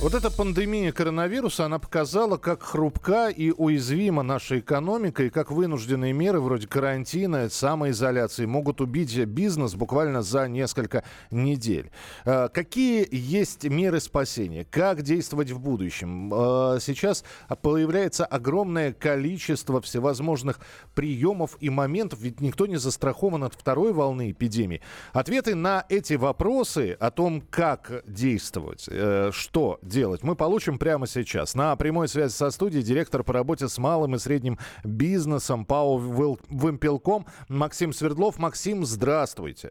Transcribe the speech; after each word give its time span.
Вот 0.00 0.14
эта 0.14 0.30
пандемия 0.30 0.92
коронавируса, 0.92 1.64
она 1.64 1.80
показала, 1.80 2.36
как 2.36 2.62
хрупка 2.62 3.30
и 3.30 3.50
уязвима 3.50 4.22
наша 4.22 4.60
экономика, 4.60 5.24
и 5.24 5.28
как 5.28 5.50
вынужденные 5.50 6.12
меры 6.12 6.40
вроде 6.40 6.68
карантина, 6.68 7.48
самоизоляции 7.50 8.46
могут 8.46 8.80
убить 8.80 9.18
бизнес 9.24 9.74
буквально 9.74 10.22
за 10.22 10.46
несколько 10.46 11.02
недель. 11.32 11.90
А, 12.24 12.48
какие 12.48 13.08
есть 13.10 13.64
меры 13.64 13.98
спасения? 13.98 14.64
Как 14.70 15.02
действовать 15.02 15.50
в 15.50 15.58
будущем? 15.58 16.32
А, 16.32 16.78
сейчас 16.80 17.24
появляется 17.60 18.24
огромное 18.24 18.92
количество 18.92 19.80
всевозможных 19.80 20.60
приемов 20.94 21.56
и 21.58 21.70
моментов, 21.70 22.20
ведь 22.20 22.40
никто 22.40 22.66
не 22.66 22.76
застрахован 22.76 23.42
от 23.42 23.54
второй 23.54 23.92
волны 23.92 24.30
эпидемии. 24.30 24.80
Ответы 25.12 25.56
на 25.56 25.84
эти 25.88 26.14
вопросы 26.14 26.96
о 27.00 27.10
том, 27.10 27.40
как 27.40 28.04
действовать, 28.06 28.88
э, 28.88 29.30
что 29.32 29.80
делать, 29.88 30.22
мы 30.22 30.36
получим 30.36 30.78
прямо 30.78 31.06
сейчас. 31.06 31.54
На 31.54 31.74
прямой 31.76 32.08
связи 32.08 32.32
со 32.32 32.50
студией 32.50 32.82
директор 32.82 33.24
по 33.24 33.32
работе 33.32 33.68
с 33.68 33.78
малым 33.78 34.14
и 34.14 34.18
средним 34.18 34.58
бизнесом 34.84 35.64
ПАО 35.64 35.96
«Вымпелком» 35.96 37.26
Максим 37.48 37.92
Свердлов. 37.92 38.38
Максим, 38.38 38.84
здравствуйте. 38.84 39.70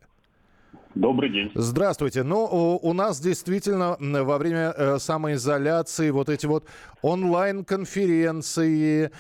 Добрый 0.95 1.30
день. 1.30 1.52
Здравствуйте. 1.53 2.23
Ну, 2.23 2.80
у, 2.81 2.93
нас 2.93 3.20
действительно 3.20 3.98
во 3.99 4.40
время 4.40 4.73
э, 4.76 4.98
самоизоляции 4.98 6.09
вот 6.09 6.29
эти 6.29 6.48
вот 6.48 6.65
онлайн-конференции, 7.04 9.05
э, 9.05 9.12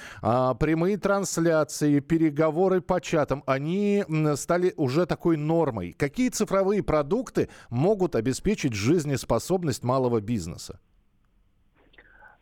прямые 0.59 0.97
трансляции, 0.97 1.99
переговоры 1.99 2.81
по 2.81 2.99
чатам, 2.99 3.43
они 3.45 4.03
стали 4.35 4.73
уже 4.75 5.05
такой 5.05 5.37
нормой. 5.37 5.93
Какие 5.93 6.29
цифровые 6.29 6.81
продукты 6.81 7.49
могут 7.69 8.15
обеспечить 8.15 8.73
жизнеспособность 8.73 9.83
малого 9.83 10.19
бизнеса? 10.19 10.79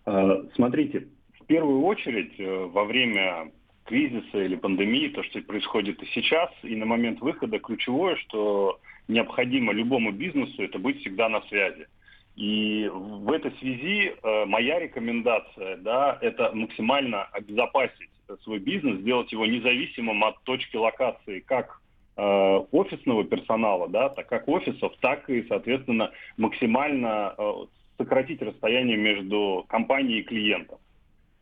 Э, 0.05 0.43
смотрите, 0.55 1.07
в 1.39 1.45
первую 1.45 1.83
очередь 1.83 2.39
э, 2.39 2.65
во 2.65 2.85
время 2.85 3.51
кризиса 3.85 4.43
или 4.43 4.55
пандемии, 4.55 5.09
то, 5.09 5.23
что 5.23 5.41
происходит 5.41 6.01
и 6.01 6.05
сейчас, 6.07 6.49
и 6.63 6.75
на 6.75 6.85
момент 6.85 7.21
выхода, 7.21 7.59
ключевое, 7.59 8.15
что 8.17 8.79
необходимо 9.07 9.73
любому 9.73 10.11
бизнесу, 10.11 10.63
это 10.63 10.79
быть 10.79 10.99
всегда 11.01 11.29
на 11.29 11.41
связи. 11.43 11.87
И 12.35 12.89
в 12.91 13.31
этой 13.31 13.51
связи 13.59 14.11
э, 14.11 14.45
моя 14.45 14.79
рекомендация, 14.79 15.77
да, 15.77 16.17
это 16.21 16.51
максимально 16.53 17.23
обезопасить 17.25 18.09
свой 18.43 18.59
бизнес, 18.59 18.99
сделать 18.99 19.31
его 19.31 19.45
независимым 19.45 20.23
от 20.23 20.41
точки 20.43 20.75
локации 20.75 21.39
как 21.39 21.81
офисного 22.17 23.25
персонала, 23.25 23.89
да, 23.89 24.07
так 24.07 24.27
как 24.27 24.47
офисов, 24.47 24.93
так 25.01 25.29
и, 25.29 25.45
соответственно, 25.49 26.11
максимально 26.37 27.35
сократить 27.97 28.41
расстояние 28.41 28.97
между 28.97 29.65
компанией 29.67 30.19
и 30.19 30.23
клиентом. 30.23 30.77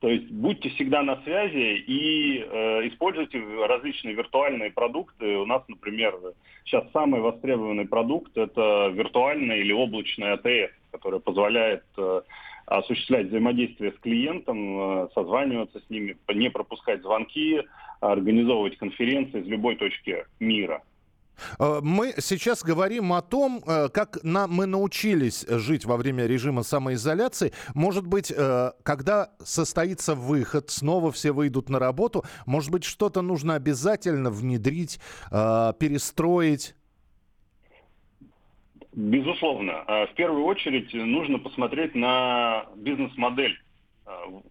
То 0.04 0.10
есть 0.10 0.30
будьте 0.32 0.70
всегда 0.72 1.02
на 1.02 1.22
связи 1.24 1.78
и 1.78 2.40
э, 2.40 2.88
используйте 2.90 3.42
различные 3.66 4.14
виртуальные 4.14 4.72
продукты. 4.72 5.38
У 5.38 5.46
нас, 5.46 5.64
например, 5.70 6.14
сейчас 6.66 6.84
самый 6.92 7.22
востребованный 7.22 7.88
продукт 7.88 8.38
это 8.38 8.92
виртуальная 8.94 9.60
или 9.60 9.72
облачная 9.72 10.34
АТС, 10.34 10.74
которая 10.92 11.22
позволяет 11.22 11.86
э, 11.98 12.22
осуществлять 12.66 13.28
взаимодействие 13.28 13.94
с 13.94 14.00
клиентом, 14.00 15.06
э, 15.06 15.08
созваниваться 15.14 15.80
с 15.80 15.90
ними, 15.90 16.18
не 16.34 16.50
пропускать 16.50 17.02
звонки, 17.02 17.62
организовывать 18.02 18.78
конференции 18.78 19.40
из 19.40 19.48
любой 19.48 19.78
точки 19.78 20.26
мира. 20.42 20.82
Э, 21.60 21.80
мы 21.82 22.14
сейчас 22.20 22.64
говорим 22.64 23.14
о 23.14 23.22
том, 23.22 23.62
э, 23.66 23.90
как 23.90 24.24
нам, 24.24 24.52
мы 24.52 24.66
научились 24.66 25.46
жить 25.48 25.86
во 25.86 25.98
время 25.98 26.26
режима 26.26 26.64
самоизоляции. 26.64 27.54
Может 27.74 28.08
быть, 28.08 28.32
э, 28.36 28.72
когда 28.84 29.32
состоится 29.44 30.16
выход, 30.16 30.70
снова 30.70 31.12
все 31.12 31.32
выйдут 31.32 31.70
на 31.70 31.80
работу, 31.80 32.24
может 32.46 32.72
быть, 32.72 32.84
что-то 32.84 33.22
нужно 33.22 33.56
обязательно 33.56 34.30
внедрить, 34.30 35.00
перестроить? 35.32 36.76
Безусловно. 38.94 39.84
В 39.88 40.14
первую 40.16 40.46
очередь 40.46 40.94
нужно 40.94 41.40
посмотреть 41.40 41.96
на 41.96 42.66
бизнес-модель 42.76 43.58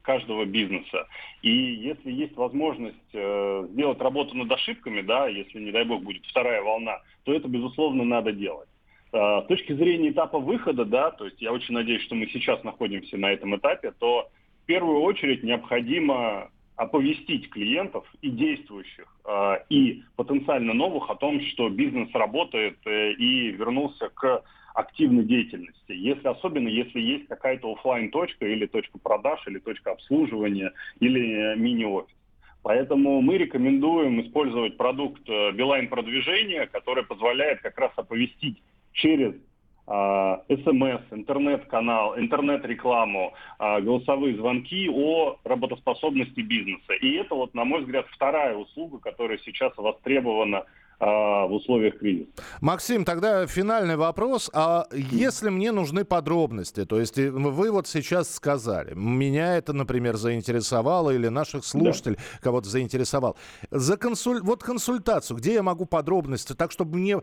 каждого 0.02 0.44
бизнеса. 0.44 1.06
И 1.42 1.50
если 1.50 2.10
есть 2.10 2.36
возможность 2.36 2.96
э, 3.12 3.66
сделать 3.70 4.00
работу 4.00 4.36
над 4.36 4.50
ошибками, 4.50 5.00
да, 5.02 5.28
если, 5.28 5.60
не 5.60 5.70
дай 5.70 5.84
бог, 5.84 6.02
будет 6.02 6.24
вторая 6.26 6.62
волна, 6.62 7.00
то 7.24 7.32
это, 7.32 7.48
безусловно, 7.48 8.04
надо 8.04 8.32
делать. 8.32 8.68
Э, 9.12 9.42
с 9.44 9.46
точки 9.48 9.72
зрения 9.72 10.10
этапа 10.10 10.38
выхода, 10.38 10.84
да, 10.84 11.10
то 11.10 11.24
есть 11.26 11.40
я 11.40 11.52
очень 11.52 11.74
надеюсь, 11.74 12.02
что 12.02 12.14
мы 12.14 12.26
сейчас 12.28 12.62
находимся 12.64 13.16
на 13.16 13.30
этом 13.32 13.56
этапе, 13.56 13.92
то 13.98 14.28
в 14.62 14.66
первую 14.66 15.00
очередь 15.00 15.42
необходимо 15.42 16.50
оповестить 16.76 17.50
клиентов 17.50 18.04
и 18.22 18.30
действующих, 18.30 19.06
э, 19.24 19.54
и 19.68 20.02
потенциально 20.16 20.72
новых 20.72 21.10
о 21.10 21.14
том, 21.16 21.40
что 21.40 21.68
бизнес 21.68 22.08
работает 22.14 22.78
э, 22.86 23.12
и 23.12 23.50
вернулся 23.50 24.08
к 24.08 24.42
активной 24.74 25.24
деятельности. 25.24 25.92
Если, 25.92 26.26
особенно 26.26 26.68
если 26.68 27.00
есть 27.00 27.28
какая-то 27.28 27.72
офлайн 27.72 28.10
точка 28.10 28.46
или 28.46 28.66
точка 28.66 28.98
продаж, 28.98 29.46
или 29.46 29.58
точка 29.58 29.92
обслуживания, 29.92 30.72
или 31.00 31.52
э, 31.52 31.56
мини-офис. 31.56 32.14
Поэтому 32.62 33.20
мы 33.20 33.38
рекомендуем 33.38 34.20
использовать 34.22 34.76
продукт 34.76 35.28
э, 35.28 35.52
Билайн 35.52 35.88
продвижения, 35.88 36.66
который 36.66 37.04
позволяет 37.04 37.60
как 37.60 37.76
раз 37.78 37.92
оповестить 37.96 38.62
через 38.92 39.34
а, 39.34 39.38
СМС, 39.86 41.02
интернет-канал, 41.10 42.18
интернет-рекламу, 42.18 43.34
а, 43.58 43.80
голосовые 43.80 44.36
звонки 44.36 44.88
о 44.88 45.38
работоспособности 45.44 46.40
бизнеса. 46.40 46.92
И 47.00 47.14
это, 47.14 47.34
вот, 47.34 47.54
на 47.54 47.64
мой 47.64 47.80
взгляд, 47.80 48.06
вторая 48.12 48.56
услуга, 48.56 48.98
которая 48.98 49.38
сейчас 49.38 49.72
востребована 49.76 50.64
а, 51.04 51.46
в 51.46 51.54
условиях 51.54 51.98
кризиса. 51.98 52.30
Максим, 52.60 53.04
тогда 53.04 53.44
финальный 53.48 53.96
вопрос. 53.96 54.48
А 54.54 54.86
если 54.92 55.50
мне 55.50 55.72
нужны 55.72 56.04
подробности, 56.04 56.84
то 56.84 57.00
есть 57.00 57.18
э, 57.18 57.28
вы 57.28 57.72
вот 57.72 57.88
сейчас 57.88 58.32
сказали, 58.32 58.94
меня 58.94 59.56
это, 59.56 59.72
например, 59.72 60.14
заинтересовало 60.14 61.10
или 61.10 61.26
наших 61.26 61.64
слушателей 61.64 62.16
да. 62.16 62.22
кого-то 62.40 62.68
заинтересовал. 62.68 63.36
За 63.72 63.96
консуль... 63.96 64.42
Вот 64.42 64.62
консультацию, 64.62 65.38
где 65.38 65.54
я 65.54 65.64
могу 65.64 65.86
подробности, 65.86 66.52
так 66.52 66.70
чтобы 66.70 66.96
мне 66.96 67.20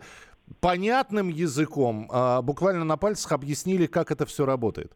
понятным 0.61 1.29
языком, 1.29 2.07
а, 2.11 2.41
буквально 2.41 2.85
на 2.85 2.97
пальцах 2.97 3.31
объяснили, 3.31 3.85
как 3.85 4.11
это 4.11 4.25
все 4.25 4.45
работает? 4.45 4.91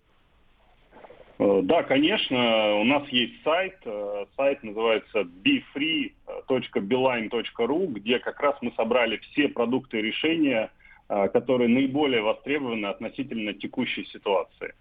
Э, 1.39 1.61
да, 1.63 1.81
конечно, 1.83 2.79
у 2.79 2.83
нас 2.83 3.07
есть 3.09 3.41
сайт, 3.43 3.77
э, 3.85 4.25
сайт 4.35 4.61
называется 4.63 5.21
befree.beeline.ru, 5.21 7.87
где 7.87 8.19
как 8.19 8.39
раз 8.39 8.55
мы 8.61 8.71
собрали 8.77 9.17
все 9.17 9.49
продукты 9.49 9.97
и 9.99 10.03
решения, 10.03 10.71
э, 11.09 11.27
которые 11.29 11.69
наиболее 11.69 12.21
востребованы 12.21 12.85
относительно 12.85 13.53
текущей 13.53 14.05
ситуации. 14.05 14.75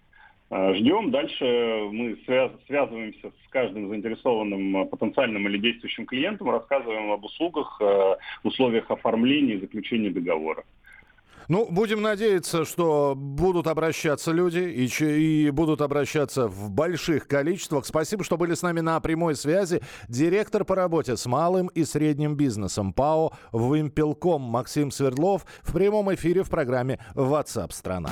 Ждем. 0.75 1.11
Дальше 1.11 1.43
мы 1.91 2.17
связываемся 2.67 3.29
с 3.29 3.49
каждым 3.49 3.89
заинтересованным 3.89 4.87
потенциальным 4.87 5.47
или 5.47 5.57
действующим 5.57 6.05
клиентом, 6.05 6.49
рассказываем 6.49 7.11
об 7.11 7.23
услугах, 7.23 7.81
условиях 8.43 8.91
оформления 8.91 9.55
и 9.55 9.61
заключения 9.61 10.11
договора. 10.11 10.63
Ну, 11.49 11.67
будем 11.69 12.01
надеяться, 12.01 12.63
что 12.65 13.15
будут 13.15 13.67
обращаться 13.67 14.31
люди 14.31 14.59
и, 14.59 14.87
и 14.87 15.49
будут 15.49 15.81
обращаться 15.81 16.47
в 16.47 16.69
больших 16.69 17.27
количествах. 17.27 17.85
Спасибо, 17.85 18.23
что 18.23 18.37
были 18.37 18.53
с 18.53 18.61
нами 18.61 18.79
на 18.79 18.99
прямой 19.01 19.35
связи. 19.35 19.81
Директор 20.07 20.63
по 20.63 20.75
работе 20.75 21.17
с 21.17 21.25
малым 21.25 21.67
и 21.67 21.83
средним 21.83 22.35
бизнесом 22.35 22.93
ПАО 22.93 23.33
«Вымпелком» 23.51 24.41
Максим 24.41 24.89
Свердлов 24.91 25.45
в 25.63 25.73
прямом 25.73 26.13
эфире 26.13 26.43
в 26.43 26.49
программе 26.49 26.99
WhatsApp 27.15 27.71
страна». 27.71 28.11